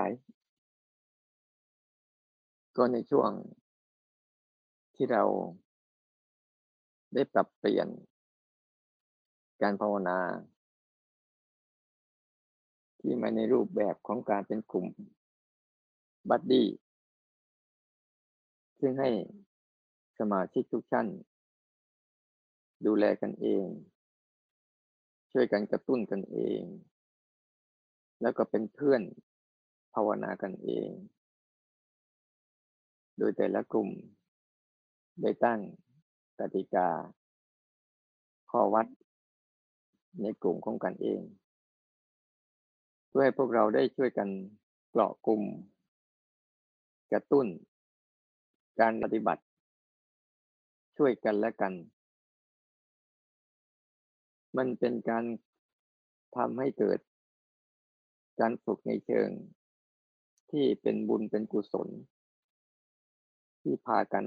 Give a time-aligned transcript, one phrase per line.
[0.00, 0.10] าย
[2.76, 3.30] ก็ในช่วง
[4.94, 5.24] ที่เรา
[7.14, 7.88] ได้ปรับเปลี่ยน
[9.62, 10.18] การภาวนา
[13.00, 14.86] ที่มาในรูปแบบของการเป็นกลุ่ม
[16.28, 16.68] บัดดี้
[18.80, 19.10] ซึ่งให้
[20.18, 21.08] สมาชิกทุกท่าน
[22.86, 23.66] ดูแลกันเอง
[25.32, 26.62] ช่วยกันกระตุ้นกันเอง
[28.22, 29.02] แล้วก็เป็นเพื่อน
[29.94, 30.90] ภาวนากันเอง
[33.18, 33.88] โดยแต่ละกลุ่ม
[35.22, 35.60] ได้ตั้ง
[36.38, 36.88] กติกา
[38.50, 38.86] ข้อวัด
[40.22, 41.22] ในกลุ่มของกันเอง
[43.08, 44.28] เพื่อให้พวกเราได้ช่วยกัน
[44.90, 45.42] เกาะกลุ่ม
[47.12, 47.46] กระตุ้น
[48.80, 49.42] การปฏิบัติ
[50.96, 51.72] ช่วยกันและกัน
[54.56, 55.24] มันเป็นการ
[56.36, 56.98] ทำให้เกิด
[58.40, 59.28] การฝึกในเชิง
[60.52, 61.88] ที่เป็นบุญเป็นกุศล
[63.62, 64.24] ที่พากัน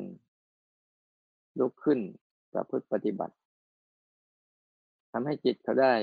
[1.59, 1.99] ลุกขึ้น
[2.53, 3.35] ประพฤติปฏิบัติ
[5.11, 5.93] ทำให้จิตเขาได้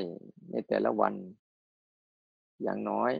[0.51, 1.15] ในแต่ละวัน
[2.63, 3.13] อย่างน้อย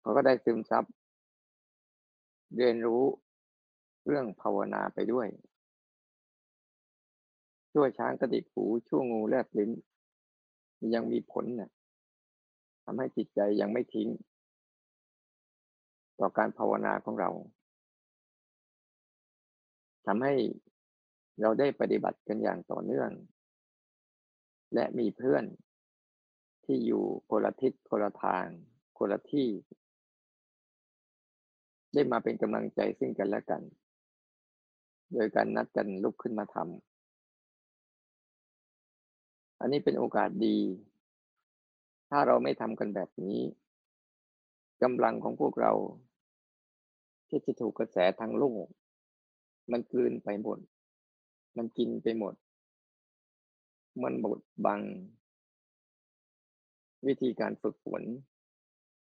[0.00, 0.84] เขาก็ได้ซึมซับ
[2.56, 3.02] เรียนรู้
[4.06, 5.28] เรื่องภาวนาไปด้วย
[7.72, 9.70] ช่วยช้างกระดิกหูชั่วงูแลบลิ้น
[10.94, 11.70] ยังมีผลนะ่ะ
[12.84, 14.08] ทำให้จิตใจยังไม่ทิ้ง
[16.20, 17.30] ต่อการภาวนาของเรา
[20.06, 20.34] ทำให้
[21.40, 23.10] เราได้ปฏิบัติกันอย่างต่อเนื่อง
[24.74, 25.44] และมีเพื่อน
[26.64, 28.46] ที่อยู่คนละทิศคนละทาง
[28.98, 29.48] คนละที่
[31.94, 33.62] ได้มาเป็นกำลังใจซึ่งกันและกัน
[35.12, 36.66] โดยการนัดกันลุกขึ้นมาทำ
[39.60, 40.58] อันนี้เป็นโอกาสดี
[42.10, 43.38] ถ้าเราไม่ทำกันแบบนี้
[44.82, 45.72] กำลังของพวกเรา
[47.28, 48.66] ที่จะถูกกระแสทางโลก
[49.72, 50.58] มันกลืนไปหมด
[51.56, 52.34] มันกินไปหมด
[54.02, 54.80] มันบดบัง
[57.06, 58.02] วิธีการฝึกฝน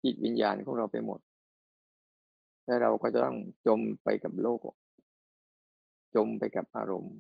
[0.03, 1.21] จิตวิญญาณของเราไปหมด
[2.65, 4.61] และเราก็จะต้องจมไปกับโลก
[6.15, 7.17] จมไปกับอารมณ์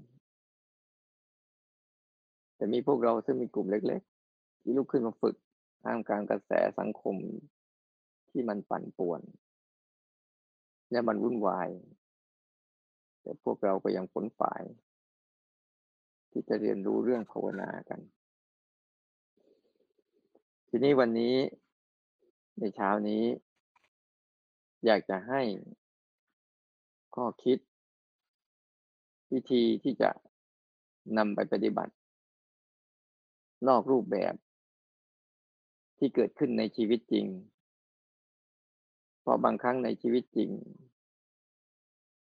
[2.57, 5.37] แต่มีพวกเราซึ่งมีกลุ่มเล็ก ๆ ที่ลุกขึ้นมาฝึก
[5.85, 7.17] ท่ามกลางกระแสสังคม
[8.37, 9.23] ที่มันปั่นป่วน
[10.91, 11.71] และมันวุ่นวาย
[13.21, 14.63] แต่พวกเราก็ยังผลฝ่าย
[16.31, 18.01] ที่จะเรียนรู้เรื่องภาวนากัน
[20.69, 21.35] ทีนี้วันนี้
[22.59, 23.25] ในเช้านี้
[24.85, 25.43] อยากจะให้
[27.15, 27.59] ข้อคิด
[29.33, 30.11] วิธีที่จะ
[31.17, 31.93] นำไปปฏิบัติ
[33.69, 34.35] นอกรูปแบบ
[35.99, 37.27] ที่เกิดขึ้นในชีวิตจริง
[39.25, 40.51] เพราะบางครั้งในชีวิตจริง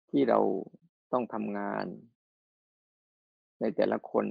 [0.09, 0.39] ที่เรา
[1.11, 1.85] ต้องทำงาน
[3.59, 4.25] ในแต่ละคน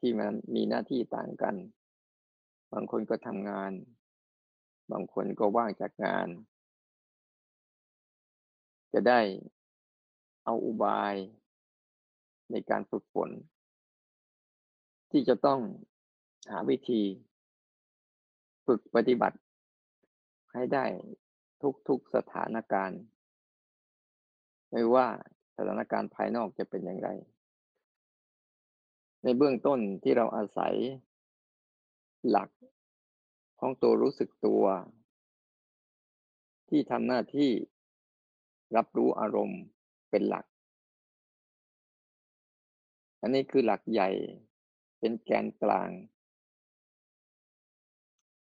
[0.00, 1.54] ที่มันมีหน้าที่ต่างกัน
[2.72, 3.72] บางคนก็ทำงาน
[4.92, 6.28] บางคนก็ว่างจากงาน
[8.92, 9.20] จะได้
[10.44, 11.14] เอาอุบาย
[12.50, 13.30] ในการฝึกฝน
[15.10, 15.60] ที่จะต้อง
[16.50, 17.02] หาวิธี
[18.66, 19.38] ฝึกปฏิบัติ
[20.52, 20.84] ให้ได้
[21.88, 23.00] ทุกๆสถานการณ์
[24.70, 25.06] ไม่ว่า
[25.56, 27.08] สถานการณ์ภายนอกจะเป็นอย่างไร
[29.22, 30.74] ในเบื้องต้นที่เราอาศัย
[32.28, 32.50] หลัก
[33.60, 34.64] ของตัวรู้สึกตัว
[36.68, 37.50] ที่ทำหน้าที่
[38.76, 39.60] รับรู้อารมณ์
[40.10, 40.44] เป็นหลัก
[43.20, 44.10] อันนี้คือหลักใหญ่
[44.98, 45.90] เป็นแกนกลาง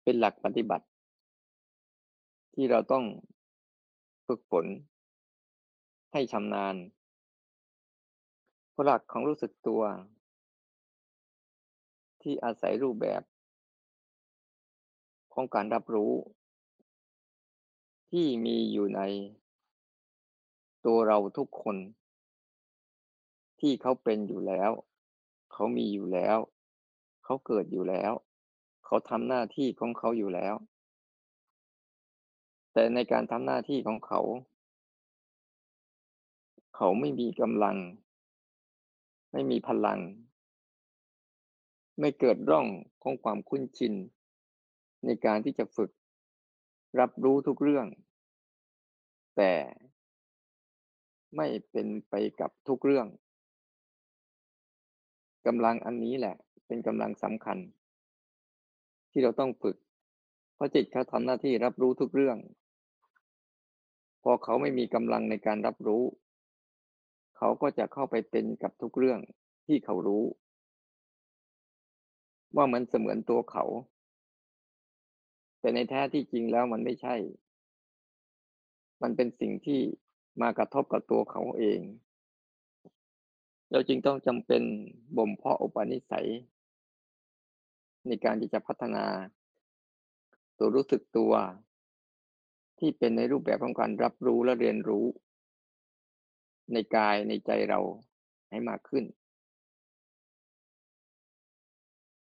[0.03, 0.87] เป็นหลักปฏิบัติ
[2.61, 3.05] ที่เราต้อง
[4.27, 4.67] ฝึกฝน
[6.13, 6.77] ให้ชำนาญ
[8.83, 9.83] หลักของรู้สึกตัว
[12.23, 13.23] ที่อาศัยรูปแบบ
[15.33, 16.13] ของการรับรู้
[18.11, 19.01] ที่มีอยู่ใน
[20.87, 21.77] ตัวเราทุกคน
[23.61, 24.71] ที่เขาเป็นอยู่แล้ว
[25.53, 26.39] เขามีอยู่แล้ว
[27.25, 28.13] เขาเกิดอยู่แล้ว
[28.85, 30.55] เขาทำหน้าที่ของเขาอยู่แล้ว
[32.79, 34.21] แต่ในการทำหน้าที่ของเขา
[36.77, 37.77] เขาไม่มีกำลัง
[39.33, 40.01] ไม่มีพลัง
[42.01, 42.67] ไม่เกิดร่อง
[43.03, 43.95] ของความคุ้นชิน
[45.05, 45.91] ในการที่จะฝึก
[47.01, 47.87] รับรู้ทุกเรื่อง
[49.37, 49.53] แต่
[51.37, 53.07] ไม่เป็นไปกับทุกเรื่อง
[55.47, 56.37] กำลังอันนี้แหละ
[56.67, 57.59] เป็นกำลังสำคัญ
[59.11, 59.77] ที่เราต้องฝึก
[60.59, 62.39] เพราะจิตเขาทำหน้าที่รับรู้ทุกเรื่อง
[64.31, 66.03] อเขาไม่มีกำลังในการรับรู้
[67.37, 69.21] เขาก็จะเข้าไปเป็นกับทุกเรื่อง
[69.67, 70.25] ที่เขารู้
[72.57, 73.65] ว่ามันเสมือนตัวเขา
[75.61, 77.17] แต่ในแท้ที่จริงแล้วมันไม่ใช่
[79.03, 79.81] มันเป็นสิ่งที่
[80.41, 81.81] มากระทบกับตัวเขาเอง
[83.71, 84.63] เราจึงต้องจำเป็น
[85.17, 86.29] บ่มเพาะอุปนิสัย
[88.07, 89.05] ในการที่จะพัฒนา
[90.59, 91.33] ตัวรู้สึกตัว
[92.81, 95.07] ที่เป็นในรูปแบบของการรับรู้และเรียนรู้
[96.73, 97.81] ในกายในใจเรา
[98.51, 99.05] ให้มากขึ้น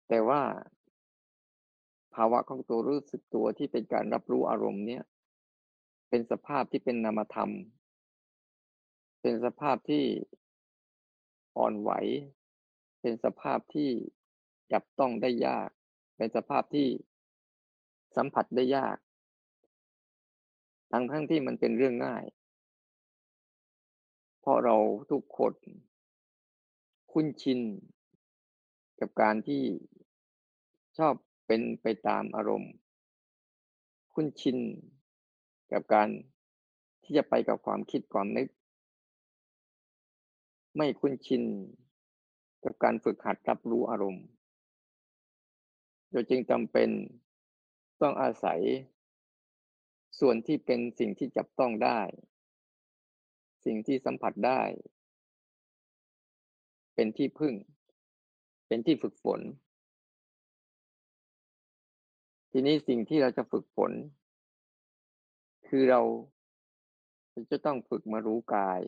[0.09, 0.41] แต่ว่า
[2.15, 5.03] ภาวะของตัวรู้สึกตัวที่เป็นการรับรู้อารมณ์เนี่ย
[6.09, 7.51] เป็นสภาพที่เป็นนามธรรม
[9.21, 10.03] เป็นสภาพที่
[11.57, 11.91] อ่อนไหว
[13.01, 13.89] เป็นสภาพที่
[14.71, 15.69] จับต้องได้ยาก
[16.17, 16.87] เป็นสภาพที่
[18.15, 18.97] สัมผัสได้ยาก
[20.95, 22.25] ทั้งทั้งที่มันเป็นเรื่องง่าย
[24.39, 24.75] เพราะเรา
[25.11, 25.53] ทุกคน
[27.11, 27.59] คุ้นชิน
[28.99, 29.63] กับการที่
[30.97, 31.13] ชอบ
[31.47, 32.73] เป็นไปตามอารมณ์
[34.13, 34.57] คุ้นชิน
[35.71, 36.07] กับการ
[37.03, 38.47] ที่จะไปกับความคิดความนึก
[40.77, 41.43] ไม่คุ้นชิน
[42.63, 44.25] กับการฝึกหัดรับรู้อารมณ์
[46.09, 46.89] โดยจึงจำเป็น
[48.01, 48.61] ต้องอาศัย
[50.19, 52.01] ส่วนที่เป็นสิ่งที่จับต้องได้
[53.65, 54.61] สิ่งที่สัมผัสได้
[56.95, 57.53] เป็นที่พึ่ง
[58.67, 59.41] เป็นที่ฝึกฝน
[62.51, 63.91] ทีนี้สิ่งที่เราจะฝึกฝน
[65.67, 66.01] คือเรา
[67.51, 68.81] จะต้องฝึกมารู้กาย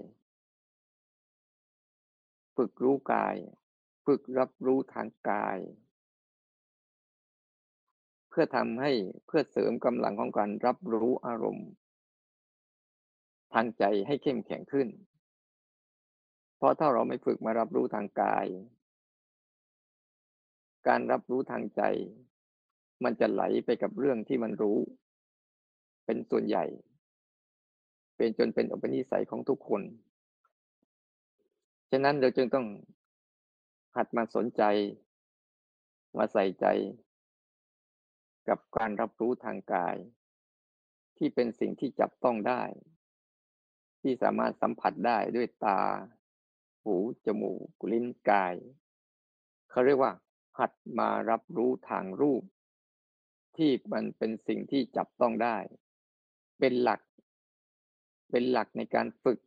[2.58, 3.36] ฝึกรู้กาย
[4.06, 5.58] ฝึกรับรู้ทางกาย
[8.38, 8.92] พื่อทำให้
[9.28, 11.68] เพื่อเสริมกำลังของการรับรู้อารมณ์
[13.54, 14.88] ทางใจให้เข้มแข็งขึ้น
[16.58, 18.48] เพราะถ้าเราไม่ฝึกมารับรู้ทางกาย
[20.88, 21.82] การรับรู้ทางใจ
[23.04, 24.78] มันจะไหลไปกับเรื่องที่มันรู้
[26.06, 26.66] เป็นส่วนใหญ่
[28.18, 29.82] เป็นจนเป็นอุปนิสัยของทุกคน
[31.92, 32.66] ฉะนั้นเราจึงต้อง
[33.96, 34.64] หัดมาสนใจ
[36.18, 36.68] มาใส่ใจ
[38.50, 39.96] กับการรับรู้ทางกาย
[41.18, 42.64] ที่เป็นสิ่งที่จับต้องได้
[44.02, 45.82] ที่สามารถสัมผัสได้ด้วยตา
[46.84, 46.96] หู
[47.26, 48.56] จมูก ลิ้น กาย
[49.70, 50.14] เขาเรียกว่า
[50.60, 52.44] หัดมารับรู้ทางรูป
[53.58, 55.58] ที่มันเป็นสิ่งที่จับต้องได้
[56.60, 57.02] เป็นหลัก
[58.32, 59.40] เป็นหลักในการฝึก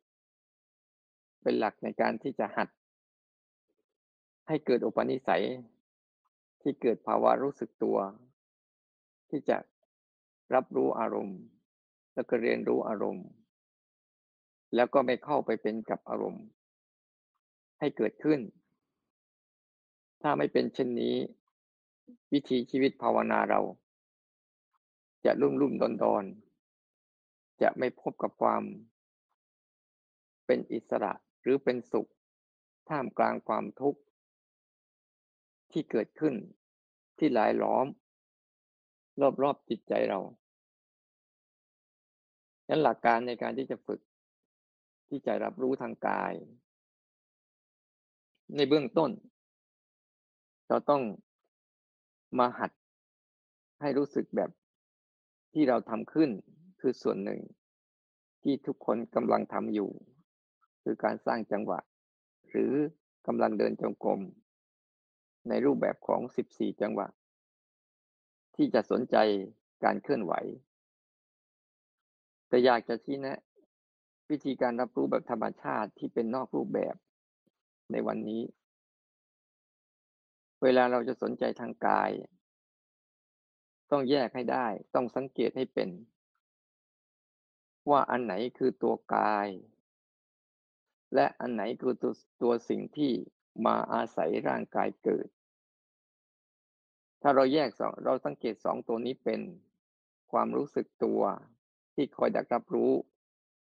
[1.42, 2.68] เป็นหลักในการที่จะหัด
[4.48, 5.44] ให้เกิดอุปนิสัย
[6.62, 7.98] ที่เกิดภาวะรู้สึกตัว
[9.30, 9.56] ที่จะ
[10.54, 11.38] รับรู้อารมณ์
[12.14, 13.26] แล้วก็เรียนรู้อารมณ์
[14.74, 16.44] แล้วก็ไม่เข้าไปเป็นกับอารมณ์
[17.78, 18.40] ให้เกิดขึ้น
[20.22, 21.16] ถ้าไม่เป็นเช่นนี้
[22.32, 23.60] วิธีชีวิตภาวนาเรา
[25.24, 26.24] จะรุ่มรุ่มดอนดอน
[27.62, 28.62] จะไม่พบกับความ
[30.46, 32.10] เป็นอิสระหรือเป็นสุข
[32.88, 34.00] ท่ามกลางความทุกข์
[35.72, 36.34] ที่เกิดขึ้น
[37.18, 37.86] ที่หลายล้อม
[39.42, 44.00] รอบๆจิตใจเราดังนั้นหลักการในการที่จะฝึก
[45.08, 46.32] ที่จะรับรู้ทางกาย
[48.56, 49.10] ในเบื้องต้น
[50.68, 51.02] เราต้อง
[52.38, 52.70] มาหัด
[53.80, 54.50] ให้รู้สึกแบบ
[55.52, 56.30] ที่เราทำขึ้น
[56.80, 57.40] คือส่วนหนึ่ง
[58.42, 59.90] ที่ทุกคนกำลังทำอยู่
[60.82, 61.80] คือการสร้างจังหวะ
[62.48, 62.72] หรือ
[63.26, 64.20] กำลังเดินจงกรม
[65.48, 66.20] ในรูปแบบของ
[66.52, 67.06] 14 จังหวะ
[68.58, 69.16] ที่จะสนใจ
[69.84, 70.32] การเคลื่อนไหว
[72.48, 73.38] แต่อยากจะชี้แนะ
[74.30, 76.96] วิธีการรับรู้แบบธรรมชาติที่เป็นนอกรูปแบบ
[77.92, 78.42] ในวันนี้
[80.62, 82.10] เวลาเราจะสนใจทางกาย
[83.90, 85.90] ต้องแยกให้ได้ ต้องสังเกตให้เป็น
[87.90, 89.48] ว่าอันไหนคือตัวกาย
[91.14, 92.12] และอันไหนคือตัว
[92.42, 93.12] ตัวสิ่งที่
[93.66, 95.28] มาอาศัยร่างกายเกิด
[97.22, 99.40] ถ้าเราแยกสองเราสังเกตสองตัวนี้เป็น
[100.32, 101.20] ความรู้สึกตัว
[101.94, 102.92] ที่คอยดักรับรู้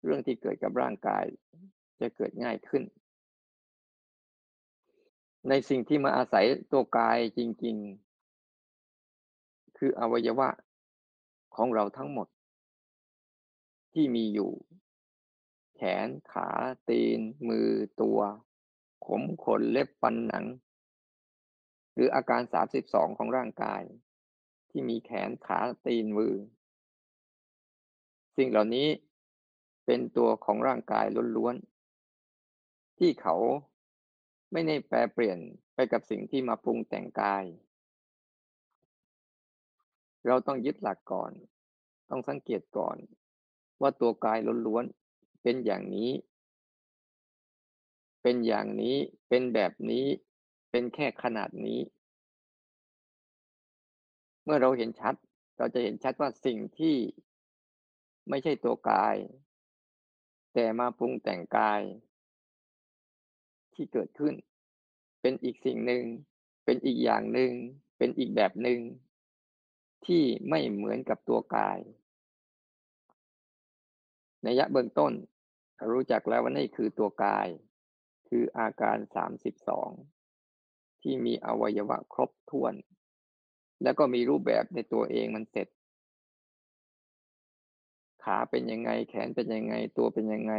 [0.03, 1.25] เรื่องที่เกิดกับร่างกาย
[2.01, 2.83] จะเกิดง่ายขึ้น
[5.49, 7.75] ในสิ่งที่มาอาศัยตัวกายจริง
[8.97, 10.49] ๆ คืออวัยวะ
[11.55, 12.27] ของเราทั้งหมด
[13.93, 14.51] ที่มีอยู่
[15.75, 16.49] แขนขา
[16.89, 17.69] ตีน มือ
[18.01, 18.19] ตัว
[19.05, 20.45] ขมขนเล็บฟันหนัง
[21.97, 22.41] หรืออาการ
[22.79, 23.81] 32 ของร่างกาย
[24.69, 26.33] ที่มีแขนขาตีนมือ
[28.37, 28.87] สิ่งเหล่านี้
[29.85, 33.35] เป็นตัวของร่างกายล้วนๆ ที่เขา
[34.51, 35.39] ไม่ได้แปรเปลี่ยน
[35.75, 37.43] ไปกับสิ่งที่มาปรุงแต่งกาย
[40.27, 41.31] เราต้องยึดหลักก่อน
[42.09, 42.97] ต้องสังเกตก่อน
[43.81, 44.37] ว่าตัวกาย
[44.67, 46.11] ล้วนๆ เป็นอย่างนี้
[48.21, 48.95] เป็นอย่างนี้
[49.29, 50.05] เป็นแบบนี้
[50.77, 51.79] เป็นแค่ขนาดนี้
[54.43, 55.15] เมื่อเราเห็นชัด
[55.57, 56.95] เราจะเห็นชัดว่าสิ่งที่
[58.29, 59.15] ไม่ใช่ตัวกาย
[60.53, 61.81] แต่มาปรุงแต่งกาย
[63.73, 64.33] ที่เกิดขึ้น
[65.21, 66.03] เป็นอีกสิ่งหนึ่ง
[66.65, 67.51] เป็นอีกอย่างหนึ่ง
[67.97, 68.79] เป็นอีกแบบหนึ่ง
[70.05, 71.79] ที่ไม่เหมือนกับตัวกาย
[74.43, 75.13] ในยะเบื้องต้น
[75.91, 77.47] รู้จักแล้วว่านี่คือตัวกาย
[78.29, 79.91] คืออาการสามสิบสอง
[81.07, 82.73] ที่มีอวัยวะครบถ้วน
[83.83, 85.67] แล้วก็มีรูปแบบในตัวเองมันเสร็จ
[88.23, 90.53] ขาเป็นยังไง แขนเป็นยังไง ตัวเป็นยังไง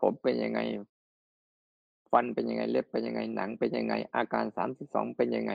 [0.00, 0.60] ผมเป็นยังไง
[2.10, 5.52] ฟันเป็นยังไง เล็บเป็นยังไง หนังเป็นยังไง อาการสามสิบสองเป็นยังไง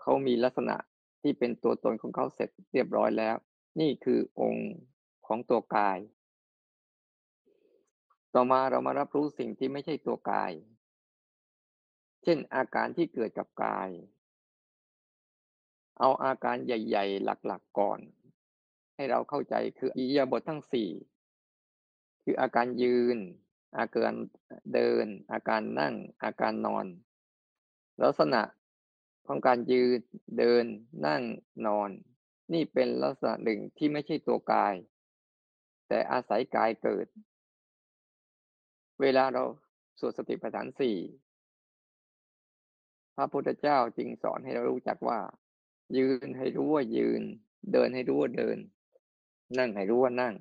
[0.00, 0.76] เขามีลักษณะ
[1.22, 3.36] ที่เป็นตัวตนของเขาเสร็จเรียบร้อยแล้ว
[3.80, 4.70] นี่คือองค์
[5.26, 5.98] ของตัวกาย
[8.34, 10.52] ต่อมาเรามารับรู้สิ่งที่ไม่ใช่ตัวกาย
[12.22, 13.90] เช่น อาการที่เกิดกับกาย
[15.98, 18.00] เอาอาการใหญ่ ๆ หลักๆก่อน
[18.94, 20.90] ให้เราเข้าใจคืออิยาบททั้งสี่
[22.24, 23.18] คืออาการยืน
[23.78, 24.14] อาการ
[24.74, 26.86] เดิน อาการนั่ง อาการนอน
[28.02, 28.42] ลักษณะ
[29.26, 29.98] ของการยืน
[30.38, 30.64] เดิน
[31.06, 31.22] นั่ง
[31.66, 31.90] นอน
[32.52, 34.74] นี่เป็นลักษณะหนึ่งที่ไม่ใช่ตัวกาย
[35.88, 37.06] แต่อาศัยกายเกิด
[39.00, 39.44] เวลาเรา
[39.98, 40.96] สวดสติปัฏฐานสี่
[43.16, 45.20] พระพุทธเจ้าจึงสอนให้เรารู้จักว่า
[45.96, 47.22] ยืนให้รู้ว่ายืน
[47.72, 48.58] เดินให้รู้ว่าเดิน
[49.58, 50.34] นั่งให้รู้ว่านั่ง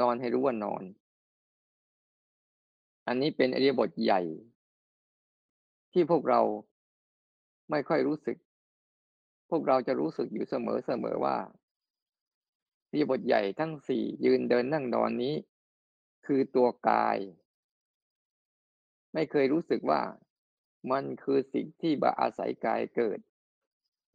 [0.00, 0.82] นอนให้รู้ว่านอน
[3.06, 4.20] อันนี้เป็นอริยบทใหญ่
[5.92, 6.40] ที่พวกเรา
[7.70, 8.36] ไม่ค่อยรู้สึก
[9.50, 11.36] พวกเราจะรู้สึกอยู่เสมอเสมอว่า
[12.88, 15.34] อริยบทใหญ่ทั้งสี่ยืนเดินนั่งนอนนี้
[16.26, 17.18] คือตัวกาย
[19.14, 20.00] ไม่เคยรู้สึกว่า
[20.90, 23.18] มันคือสิ่งที่บาอาศัยกายเกิด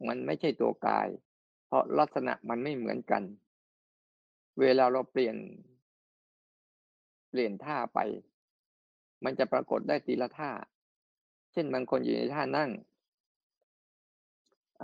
[0.08, 1.08] มันไม่ใช่ตัวกาย
[1.66, 3.22] เพราะลักษณะมันไม่เหมือนกัน
[4.60, 5.36] เวลาเราเปลี่ยน
[7.30, 7.98] เปลี่ยนท่าไป
[9.24, 10.52] มันจะปรากฏได้ทีละท่า
[11.52, 12.70] เช่นบางคนอยู่ในท่านั่ง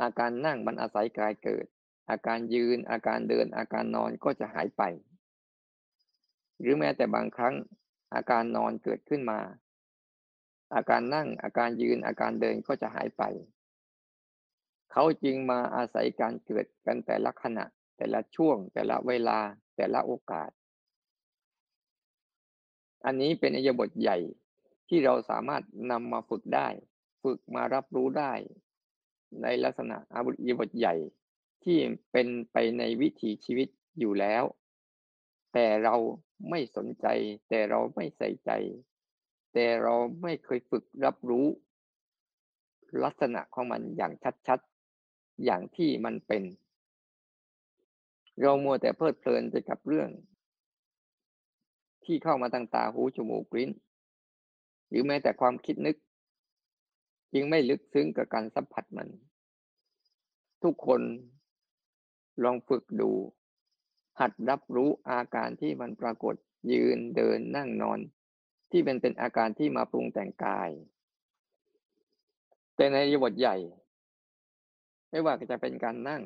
[0.01, 1.67] อาการนั่งมันอาศัยกายเกิด
[2.11, 4.83] อาการยืน อาการเดิน อาการนอนก็จะหายไป
[6.59, 7.55] หรือแม้แต่บางครั้ง
[8.15, 9.41] อาการนอนเกิดขึ้นมา
[10.75, 13.23] อาการนั่งอาการยืนอาการเดินก็จะหายไป
[14.93, 17.65] เขาจึงมาอาศัยการเกิดกันแต่ละขณะ
[17.97, 19.39] แต่ละช่วง แต่ละเวลา
[19.77, 20.51] แต่ละโอกาส
[23.05, 24.19] อันนี้เป็นอิยบทใหญ่
[24.89, 26.69] ที่เราสามารถนำมาฝึกได้
[27.23, 28.33] ฝึกมารับรู้ได้
[29.43, 30.95] ในลักษณะอาบุญบทใหญ่
[31.65, 31.79] ที่
[32.13, 33.69] เป็นไปในวิถีชีวิต
[33.99, 34.45] อยู่แล้ว
[35.53, 35.95] แต่เรา
[36.51, 37.07] ไม่สนใจ
[37.49, 38.51] แต่เราไม่ใส่ใจ
[39.59, 41.47] แต่เราไม่เคยฝึกรับรู้
[43.05, 44.13] ลักษณะของมันอย่าง
[44.47, 46.43] ชัดๆ อย่างที่มันเป็น
[48.41, 50.09] เรามัวแต่เพลิดเพลินไปกับเรื่อง
[52.05, 53.71] ที่เข้ามาทางตาหูจมูกลิ้น
[54.89, 55.97] หรือแม้แต่ความคิดนึก
[57.33, 59.09] จึงไม่ลึกซึ้งกับการสัมผัสมัน
[60.63, 61.01] ทุกคน
[62.43, 63.11] ลองฝึกดู
[64.21, 66.35] หัดรับรู้อาการที่มันปรากฏ
[66.73, 68.01] ยืนเดินนั่งนอน
[68.71, 70.71] ที่เป็นเป็นอาการที่มาปรุงแต่งกาย
[72.77, 73.57] แต่ในยบทใหญ่
[75.11, 76.23] ไม่ว่าจะเป็นการนั่ง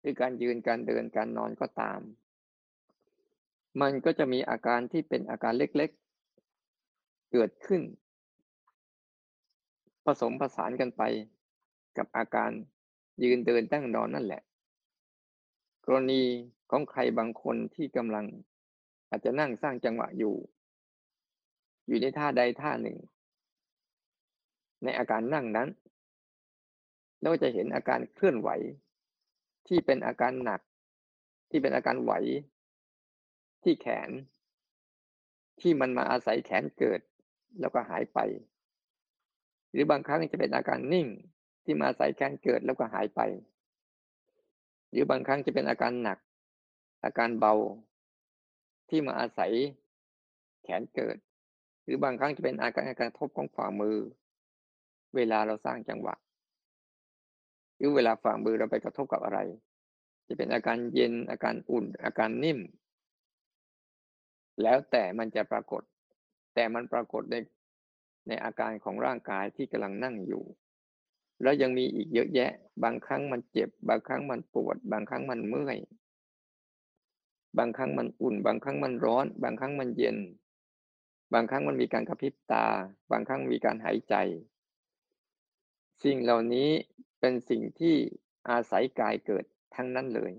[0.00, 2.00] หรือการยืนการเดินการนอนก็ตาม
[3.80, 7.82] มันก็จะมีอาการที่เป็นอาการเล็กๆ เกิดขึ้น
[10.04, 11.02] ผสมผสานกันไป
[11.96, 12.50] กับอาการ
[13.22, 14.42] ยืนเดินตั้งนอนนั่นแหละ
[15.84, 16.22] กรณี
[16.70, 18.26] ของใครบางคนที่กำลัง
[19.10, 20.36] อาจจะนั่งสร้างจังหวะอยู่
[21.88, 22.98] อยู่ในท่าใดท่าหนึ่ง
[24.84, 25.68] ในอาการนั่งนั้น
[27.22, 28.50] เราจะเห็นอาการเคลื่อนไหว
[29.68, 30.60] ที่เป็นอาการหนัก
[31.50, 32.12] ที่เป็นอาการไหว
[33.62, 34.10] ที่แขน
[35.60, 37.00] ที่มันมาอาศัยแขนเกิด
[37.60, 38.18] แล้วก็หายไป
[39.72, 41.06] หรือบางครั้งจะเป็นอาการนิ่ง
[41.64, 43.20] ที่มาอาศัยแขนเกิดแล้วก็หายไป
[44.90, 46.18] หรือบางครั้งจะเป็นอาการหนัก
[47.04, 47.54] อาการเบา
[48.88, 49.52] ที่มาอาศัย
[50.62, 51.16] แขนเกิด
[51.88, 53.96] รือบางครั้งจะเป็นอาการการทบของฝ่ามือ
[55.16, 56.14] เวลาเราสร้างจังหวะ
[57.76, 59.38] หรือเวลาฝ่ามือเราไปกระทบกับอะไร
[60.28, 62.58] จะเป็นอาการเย็นอาการอุ่น อาการนิ่ม
[64.62, 65.82] แล้วแต่มันจะปรากฏ
[66.54, 67.36] แต่มันปรากฏใน
[68.28, 70.42] ในอาการของร่างกายที่กำลังนั่งอยู่
[71.42, 72.50] แล้วยังมีอีกเยอะแยะ
[72.84, 75.78] บางครั้งมันเจ็บ บางครั้งมันปวด บางครั้งมันเมื่อย
[77.58, 80.16] บางครั้งมันอุ่น บางครั้งมันร้อน บางครั้งมันเย็น
[81.34, 82.66] บางครั้งมันมีการกระพริบตา
[83.10, 84.14] บางครั้งมีการหายใจ
[86.04, 86.70] สิ่งเหล่านี้
[87.20, 87.96] เป็นสิ่งที่
[88.50, 89.44] อาศัยกายเกิด
[89.74, 90.32] ทั้งนั้นเลย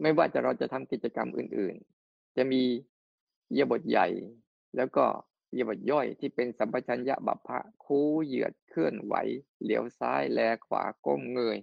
[0.00, 1.74] ไม่ว่าจะเราจะทำกิจกรรมอื่น
[2.06, 2.62] ๆ จะมี
[3.52, 4.06] เยบทใหญ่
[4.76, 5.04] แล้วก็
[5.54, 9.14] เยบทย่อยที่เป็นสัมปชัญญะบัพพะคูเหยียดเคลื่อนไหว
[9.62, 11.58] เหลียวซ้ายแลขวาก้มเงย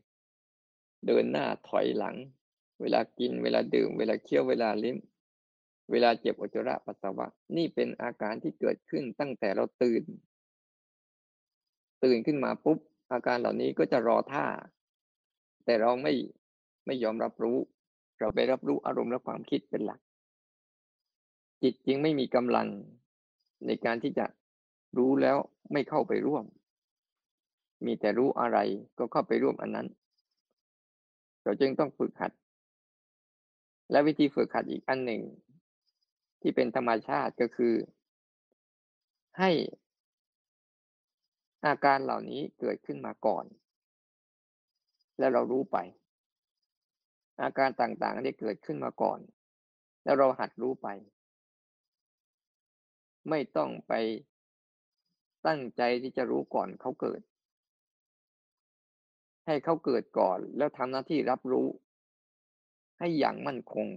[1.05, 2.15] เดินหน้าถอยหลัง
[2.81, 4.97] เวลากินเวลาดื่ม เวลาเคี้ยวเวลาลิ้ม
[5.91, 10.03] เวลาเจ็บอุจจาระปัสสาวะ นี่เป็นอาการที่เกิดขึ้นตั้งแต่เราตื่น
[12.03, 12.79] ตื่นขึ้นมาปุ๊บ
[13.11, 14.45] อาการเหล่านี้ก็จะรอท่า
[15.65, 16.13] แต่เราไม่
[16.85, 17.57] ไม่ยอมรับรู้
[18.19, 19.99] เราไปรับรู้อารมณ์และความคิดเป็นหลัก
[21.61, 22.67] จิตจึงไม่มีกำลัง
[23.67, 24.25] ในการที่จะ
[24.97, 25.37] รู้แล้ว
[25.73, 26.45] ไม่เข้าไปร่วม
[27.85, 28.57] มีแต่รู้อะไร
[28.97, 29.87] ก็เข้าไปร่วมอันนั้น
[31.43, 32.31] เราจึงต้องฝึกหัด
[33.91, 35.21] และวิธีฝึกหัดอีกอันหนึ่ง
[36.41, 37.75] ที่เป็นธรรมชาติก็คือ
[39.39, 39.51] ให้
[41.65, 43.45] อาการเหล่านี้เกิดขึ้นมาก่อน
[45.19, 45.77] แล้วเรารู้ไป
[47.41, 49.19] อาการต่างๆได้เกิดขึ้นมาก่อน
[50.03, 50.87] แล้วเราหัดรู้ไป
[53.29, 53.93] ไม่ต้องไป
[55.47, 57.21] ตั้งใจที่จะรู้ก่อนเขาเกิด
[59.45, 61.67] ให้เขาเกิดก่อนแล้วทำหน้าที่รับรู้
[62.99, 63.87] ให้อย่างมั่นคง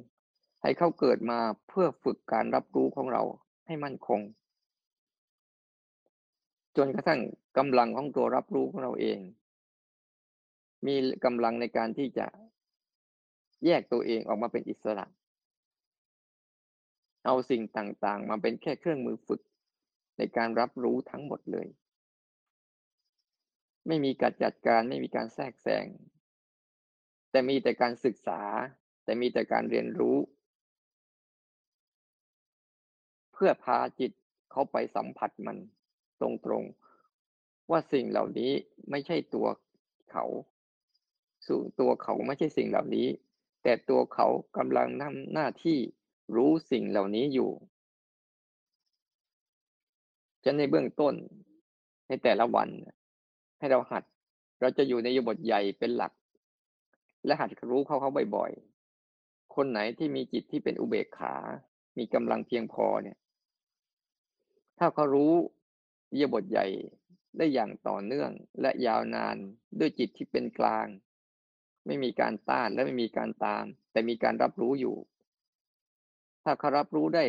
[0.64, 3.23] ให้เขาเกิดมาเพื่อฝึกการรับรู้ของเรา
[3.66, 4.21] ให้มั่นคง
[6.76, 7.21] จนกระทั่ง
[7.58, 9.19] กำลังของตัวรับรู้ของเราเอง
[10.86, 12.26] มีกำลังในการที่จะ
[13.67, 15.06] แยกตัวเองออกมาเป็นอิสระ
[17.25, 19.41] เอาสิ่งต่างๆ มาเป็นแค่เครื่องมือฝึก
[20.19, 21.69] ในการรับรู้ทั้งหมดเลย
[23.86, 25.86] ไม่มีการจัดการไม่มีการแทรกแซง
[27.30, 28.41] แต่มีแต่การศึกษา
[29.04, 30.17] แต่มีแต่การเรียนรู้
[33.34, 34.12] เพื่อพาจิต
[34.50, 35.56] เขาไปสัมผัสมัน
[36.20, 36.28] ตร
[36.62, 38.52] งๆ ว่าสิ่งเหล่านี้
[38.90, 39.47] ไม่ใช่ตัว
[40.10, 40.25] เขา
[41.47, 43.06] สู่ตัวเขาไม่ใช่สิ่งเหล่านี้
[43.62, 45.78] แต่ตัวเขากำลังทำหน้าที่
[46.36, 47.50] รู้สิ่งเหล่านี้อยู่
[50.44, 51.14] ฉะนั้นในเบื้องต้น
[52.08, 52.68] ในแต่ละวัน
[53.58, 54.04] ให้เราหัด
[54.60, 56.12] เราจะอยู่ในยบทใหญ่เป็นหลัก
[57.26, 61.34] และหัดรู้เขาเขาบ่อยๆ คนไหนที่มีจิตที่เป็นอุเบกขา
[61.99, 63.16] มีกำลังเพียงพอเนี่ย
[64.78, 65.32] ถ้าเขารู้
[66.19, 66.67] ยบทใหญ่
[67.37, 69.37] ได้อย่างต่อเนื่องและยาวนาน
[69.78, 70.87] ด้วยจิตที่เป็นกลาง
[71.87, 74.97] ไม่มีการต้านและไม่มีการตาม แต่มีการรับรู้อยู่
[76.45, 77.25] ถ้าเขารับรู้ได้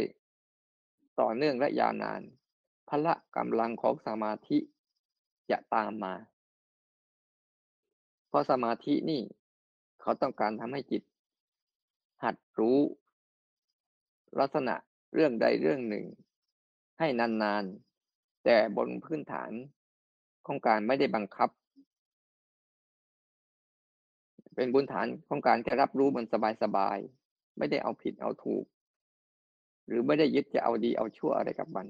[1.22, 2.22] ต่อเนื่องและยาวนาน
[2.90, 4.58] พละกำลังของสมาธิ
[5.52, 6.14] จะตามมา
[8.28, 9.22] เพราะสมาธินี่
[10.02, 11.04] เขาต้องการทำให้จิต
[12.24, 12.80] หัดรู้
[14.40, 14.76] ลักษณะ
[15.14, 16.06] เรื่องใดเรื่องหนึ่ง
[17.00, 19.52] ให้นานๆ แต่บนพื้นฐาน
[20.46, 21.50] ของการไม่ได้บังคับ
[24.56, 26.26] เป็นบนฐานของการแค่รับรู้มัน
[26.64, 28.66] สบายๆ ไม่ได้เอาผิดเอาถูก
[29.88, 31.88] หรือไม่ได้ยึดจะเอาดีเอาชั่วอะไรกับมัน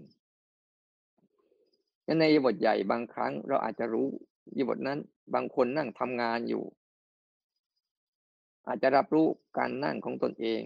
[2.20, 4.08] ในบทใหญ่บางครั้งเราอาจจะรู้
[4.58, 5.00] ยบทนั้น
[5.34, 6.64] บางคนนั่งทำงานอยู่
[8.68, 10.62] อาจจะรับรู้การนั่งของตนเอง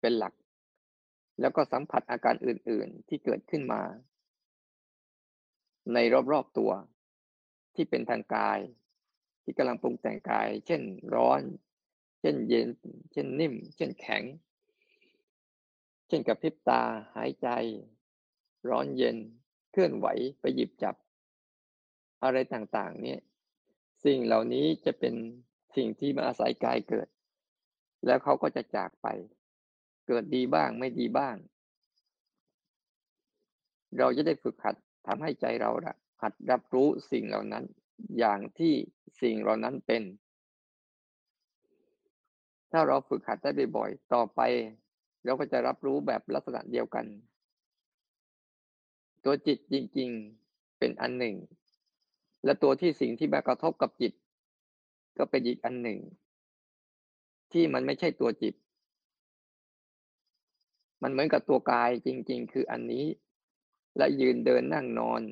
[0.00, 0.32] เป็นหลัก
[1.40, 3.82] แล้วก็สัมผัสอาการอื่นๆที่เกิดขึ้นมา
[5.94, 5.98] ใน
[6.32, 6.70] รอบๆตัว
[7.74, 8.58] ที่เป็นทางกาย
[9.42, 10.82] ที่กำลังปรุงแต่งกาย เช่น
[11.14, 11.42] ร้อน
[12.20, 12.68] เช่นเย็น
[13.12, 14.22] เช่นนิ่ม เช่นแข็ง
[16.08, 16.82] เช่นกับพริบตา
[17.16, 17.48] หายใจ
[18.68, 19.16] ร้อนเย็น
[19.72, 20.06] เคลื่อนไหว
[20.40, 20.94] ไปหยิบจับ
[22.22, 23.20] อะไรต่างๆ เนี่ย
[24.04, 25.14] สิ่งเหล่านี้จะเป็น
[25.76, 27.08] สิ่งที่มาอาศัยกายเกิด
[28.06, 29.06] แล้วเขาก็จะจากไป
[30.06, 31.36] เกิดดีบ้างไม่ดีบ้าง
[33.98, 37.64] เราจะได้ฝึกหัดทำให้ใจเราละหัดรับรู้สิ่งเหล่านั้น
[38.18, 38.74] อย่างที่
[39.22, 40.02] สิ่งเหล่านั้นเป็น
[42.72, 44.40] ถ้าเราฝึกหัดได้บ่อยๆต่อไป
[45.24, 47.06] เราก็จะรับรู้แบบลักษณะเดียวกัน
[49.24, 51.36] ตัวจิตจริงๆเป็นอันหนึ่ง
[52.44, 54.12] และตัวที่สิ่งที่มากระทบกับจิต
[55.18, 55.98] ก็เป็นอีกอันหนึ่ง
[57.52, 58.54] ที่มันไม่ใช่ตัวจิต
[61.08, 63.06] มันเหมือนกับตัวกายจริง ๆ คืออันนี้
[63.98, 65.22] และยืนเดินนั่งนอน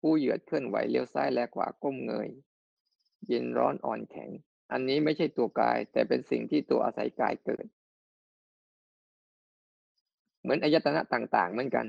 [0.00, 2.28] ผู้เหยือดเคลื่อนไหวเลี้ยวซ้ายและขวาก้มเงย
[3.26, 4.30] เย็นร้อนอ่อนแข็ง
[4.72, 7.66] อันนี้ไม่ใช่ตัวกาย แต่เป็นสิ่งที่ตัวอาศัยกายเกิด
[10.42, 11.86] เหมือนอายตนะต่าง ๆ เหมือนกัน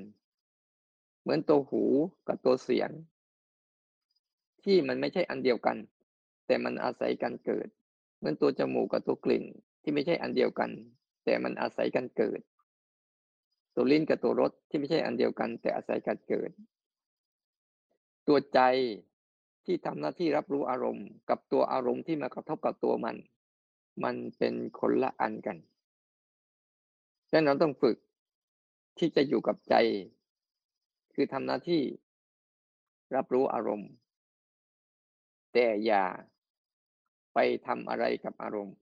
[1.22, 1.84] เหมือนตัวหู
[2.28, 2.90] กับตัวเสียง
[4.64, 5.78] ที่มันไม่ใช่อันเดียวกัน
[6.48, 7.68] แต่มันอาศัยการเกิด
[8.18, 9.46] เหมือนตัวจมูกกับตัวกลิ่น
[9.82, 10.72] ที่ไม่ใช่อันเดียวกัน
[11.26, 12.42] แต่มันอาศัยการเกิด
[13.76, 16.52] ตัวลิ้นกับตัวรสที่ไม่ใช่อันเดียวกัน แต่อาศัยการเกิด
[18.28, 18.60] ตัวใจ
[19.66, 23.16] ที่ทำหน้าที่รับรู้อารมณ์ กับตัวอารมณ์ที่มากระทบกับตัวมัน
[24.04, 25.58] มันเป็นคนละอันกัน
[27.32, 27.98] ดังนั้นต้องฝึก
[28.98, 29.76] ที่จะอยู่กับใจ
[31.14, 31.82] คือทำหน้าที่
[33.16, 33.90] รับรู้อารมณ์
[35.54, 36.06] แต่อย่า
[37.34, 38.76] ไปทำอะไรกับอารมณ์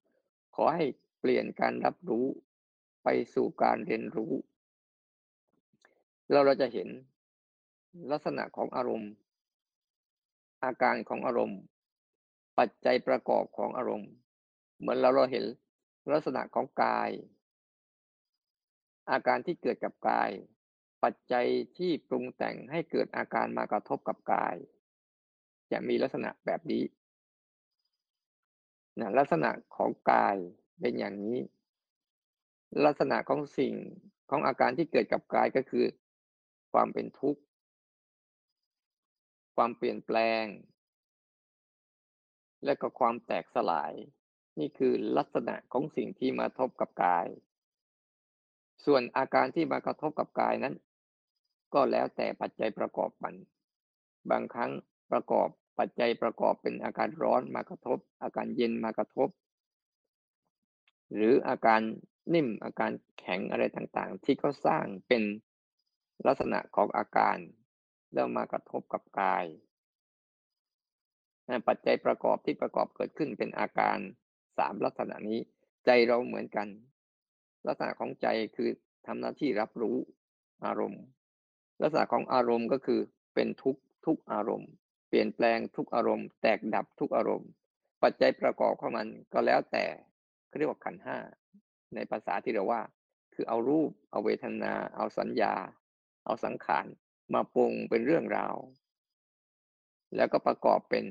[0.56, 0.86] ขอให้
[1.20, 2.26] เปลี่ยนการรับรู้
[3.04, 4.32] ไปสู่การเรียนรู้
[6.32, 6.90] เราเราจะเห็น
[8.12, 9.12] ลักษณะของอารมณ์
[10.64, 11.60] อาการของอารมณ์
[12.60, 14.12] ปัจจัยประกอบของอารมณ์
[14.80, 15.46] เหมือนเราเราเห็น
[16.12, 17.10] ลักษณะของกาย
[19.12, 20.30] อาการที่เกิดกับกาย
[21.04, 24.56] ปัจจัยที่ปรุงแต่งให้เกิดอาการมากระทบกับกาย
[25.72, 26.84] จะมีลักษณะแบบนี้
[29.00, 30.36] นะลักษณะของกาย
[30.80, 31.38] เป็นอย่างนี้
[32.86, 33.74] ลักษณะของสิ่ง
[34.30, 35.86] ของอาการที่เกิดกับกายก็คือ
[36.72, 37.42] ความเป็นทุกข์
[39.56, 40.46] ความเปลี่ยนแปลง
[42.66, 43.94] และก็ความแตกสลาย
[44.60, 47.28] นี่คือลักษณะของสิ่งที่มาทบกับกาย
[48.86, 50.76] ส่วนอาการที่มากระทบกับกายนั้น
[51.74, 53.36] ก็แล้วแต่ปัจจัยประกอบมัน
[54.32, 54.72] บางครั้ง
[55.12, 55.48] ประกอบ
[55.80, 59.30] ปัจจัยประกอบเป็นอาการร้อนมากระทบ อาการเย็นมากระทบ
[61.14, 61.82] หรืออาการ
[62.34, 65.24] นิ่มอาการแข็งอะไรต่างๆ ที่เขาสร้างเป็น
[66.28, 67.38] ลักษณะของอาการ
[68.14, 69.46] แล้วมากระทบกับกาย
[71.68, 73.98] ปัจจัยประกอบที่ประกอบเกิดขึ้นเป็นอาการ
[74.58, 75.40] สามลักษณะนี้
[75.86, 76.68] ใจเราเหมือนกัน
[77.68, 78.70] ลักษณะของใจคือ
[79.08, 79.98] ทำหน้าที่รับรู้
[80.66, 81.04] อารมณ์
[81.82, 83.00] ลักษณะของอารมณ์ก็คือ
[83.36, 84.70] เป็นทุกทุกอารมณ์
[85.10, 87.50] เปลี่ยนแปลงทุกอารมณ์ แตกดับทุกอารมณ์
[88.04, 89.86] ปัจจัยประกอบของมันก็แล้วแต่
[90.48, 91.18] เขาเรียกว่าขันห้า
[91.96, 92.82] ในภาษาที่เราว่า
[93.34, 95.54] คือเอารูปเอาเวทนา เอาสัญญา
[96.26, 96.86] เอาสังขาร
[97.34, 98.56] มาปรุงเป็นเรื่องราว
[100.16, 101.06] แล้วก็ประกอบเป็น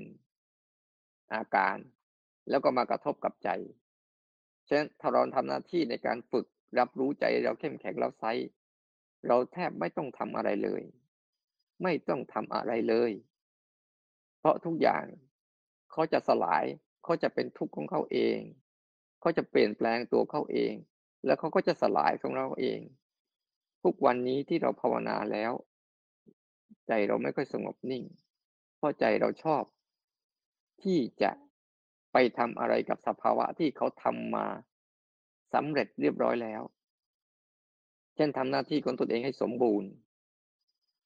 [1.35, 1.77] อาการ
[2.49, 3.49] แล้วก็มากระทบกับใจ
[4.69, 6.47] ฉะนั้นถ้าเราทำหน้าที่ในการฝึก
[6.79, 8.25] รับรู้ใจเราเข้มแข็งเราไซ
[9.27, 10.83] เราแทบไม่ต้องทำอะไรเลย
[11.83, 13.13] ไม่ต้องทำอะไรเลย
[14.39, 15.05] เพราะทุกอย่าง
[15.93, 16.65] เขาจะสลาย
[17.05, 18.39] เขาจะเป็นทุกข์ของเขาเอง
[19.21, 20.73] เขาจะเปลี่ยนแปลงตัวเขาเอง
[21.25, 22.81] แล้วเขาก็จะสลายของเราเอง
[23.83, 25.53] ทุกวันนี้ที่เราภาวนาแล้ว
[26.87, 28.05] ใจเราไม่ค่อยสงบนิ่ง
[28.77, 29.63] เพราะใจเราชอบ
[30.83, 31.31] ที่จะ
[32.13, 34.47] ไปทำอะไรกับสภาวะที่เขาทำมา
[35.55, 36.63] สำเร็จเรียบร้อยแล้ว
[38.15, 39.91] เช่นทำหน้าที่ของตนเองให้สมบูรณ์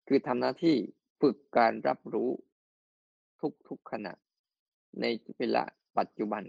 [0.09, 0.77] คือทำหน้าที่
[1.21, 2.31] ฝึกการรับรู้
[3.69, 4.13] ทุกๆขณะ
[5.01, 5.05] ใน
[5.39, 5.65] เวลา
[5.99, 6.45] ปัจจุบัน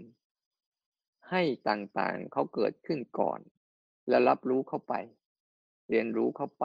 [1.30, 3.40] ให้ต่างๆเขาเกิดขึ้นก่อน
[4.08, 4.94] แล้วรับรู้เข้าไป
[5.90, 6.64] เรียนรู้เข้าไป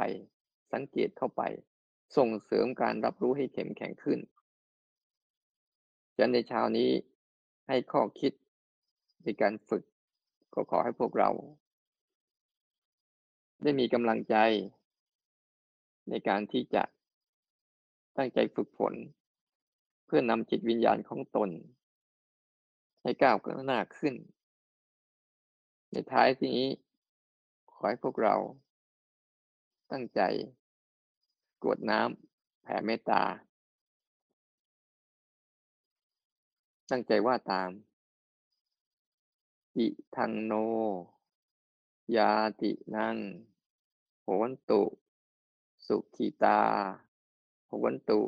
[0.74, 1.44] สังเกตเข้าไป
[2.18, 4.20] ส่งเสริมการรับรู้ให้เข้มแข็งขึ้น
[6.18, 6.90] จะในเช้านี้
[7.68, 8.34] ให้ข้อคิด
[9.24, 9.84] ในการฝึก
[10.54, 11.30] ก็ขอให้พวกเรา
[13.64, 14.36] ได้มีกำลังใจ
[16.10, 16.84] ในการที่จะ
[18.18, 18.94] ตั้งใจฝึกฝน
[20.06, 21.50] เพื่อนำจิตวิญญาณของตน
[23.02, 24.16] ให้ก้าวหน้าขึ้น
[25.92, 26.70] ในท้ายที่นี้
[27.72, 28.36] ขอให้พวกเรา
[29.92, 30.22] ตั้งใจ
[31.64, 33.24] กวดน้ำแผ่เมตตา
[36.90, 37.70] ตั้งใจว่าตาม
[39.78, 40.54] อิทังโน
[42.16, 43.18] ยาตินัง
[44.22, 44.82] โหวันตุ
[45.86, 46.60] สุขิตา
[47.66, 48.22] โหวันตุ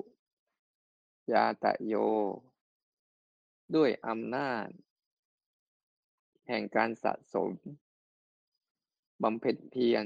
[1.31, 1.93] ยาตะโย
[3.75, 4.67] ด้วยอำนาจ
[6.47, 7.51] แห่งการสะสม
[9.23, 10.05] บำเพ็ญเพียร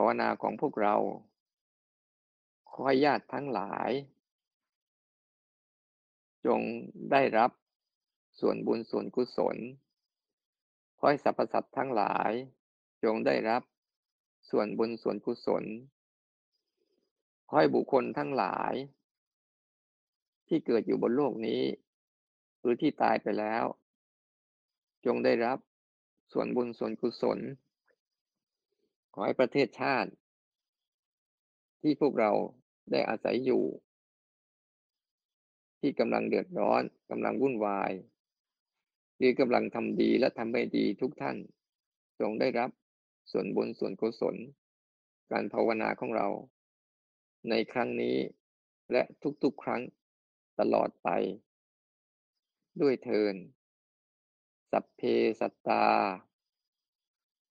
[0.00, 0.96] ภาวนาของพวกเรา
[2.70, 3.90] ขอให้ญาติทั้งหลาย
[6.46, 6.60] จง
[7.12, 7.50] ได้รับ
[8.40, 9.56] ส่วนบุญส่วนกุศล
[10.96, 12.30] ขอให้สรรพสัตว์ทั้งหลาย
[13.04, 13.62] จงได้รับ
[14.50, 15.64] ส่วนบุญส่วนกุศล
[17.48, 18.74] ขอให้บุคคลทั้งหลาย
[20.48, 21.62] ที่เกิดอยู่บนโลกนี้
[22.60, 23.64] หรือที่ตายไปแล้ว
[25.06, 25.58] จงได้รับ
[26.32, 27.40] ส่วนบุญส่วนกุศล
[29.18, 30.10] อให้ประเทศชาติ
[31.82, 32.30] ที่พวกเรา
[32.90, 33.64] ได้อาศัยอยู่
[35.80, 37.92] ที่กำลังเดือดร้อนกำลังวุ่นวาย
[39.16, 41.36] หรือกำลังทำดีและทำไม่ดีทุกท่าน
[42.20, 42.70] จงได้รับ
[43.30, 44.36] ส่วนบุญส่วนกุศล
[45.32, 46.28] การภาวนาของเรา
[47.50, 48.16] ในครั้งนี้
[48.92, 49.02] และ
[49.42, 49.82] ทุกๆครั้ง
[50.60, 51.08] ตลอดไป
[52.80, 53.34] ด้วยเทิน
[54.72, 55.00] สัพเพ
[55.40, 55.86] สัตตา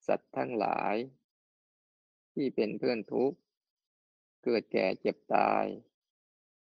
[0.08, 0.96] สัตว์ทั้งหลาย
[2.40, 3.38] ที่เป็นเพื่อนทุกข์
[4.44, 5.66] เกิดแก่เจ็บตาย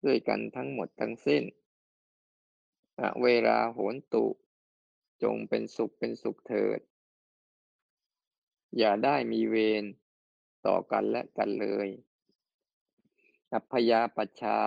[0.05, 1.45] ด้วยกันทั้งหมดทั้งสิ้น
[3.01, 4.27] อเวลาโหนตุ
[5.23, 6.81] จงเป็นสุขเป็นสุขเถิด
[8.79, 9.85] อย่าได้มีเวร
[10.67, 11.89] ต่อกันและกันเลย
[13.53, 14.61] อัพยาปัชชา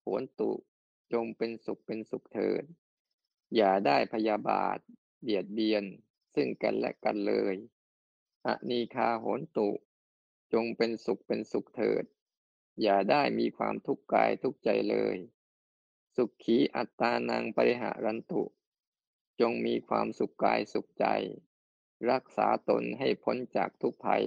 [0.00, 0.50] โหนตุ
[1.12, 2.64] จงเป็นสุขเป็นสุขเถิด
[3.56, 4.78] อย่าได้พยาบาท
[5.22, 5.84] เบียดเบียน
[6.34, 7.54] ซึ่งกันและกันเลย
[8.46, 9.70] อะนีคาโหนตุ
[10.52, 12.04] จงเป็นสุขเป็นสุขเถิด
[12.82, 15.16] อย่าได้มีความทุกข์กายทุกข์ใจเลย
[16.16, 18.42] สุขขีอัตตานังปริหารันตุ
[19.40, 21.06] จงมีความสุขกายสุขใจ
[22.10, 24.24] รักษาตนให้พ้นจากทุกภัย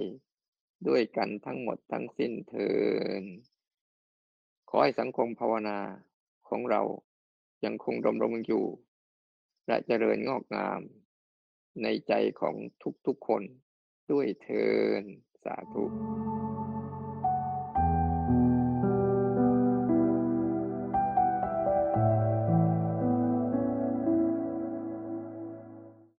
[0.88, 2.70] ด้วยกันทั้งหมดทั้งสิ้นเทิ
[3.22, 3.24] น
[4.68, 5.78] ขอให้สังคมภาวนา
[6.48, 6.82] ของเรา
[7.64, 8.66] ยังคงดำรงอยู่
[9.66, 10.80] และเจริญงอกงาม
[11.82, 12.56] ในใจของ
[13.06, 13.42] ทุกๆคน
[14.10, 14.68] ด้วยเทิ
[15.00, 15.02] น
[15.44, 15.84] สาธุ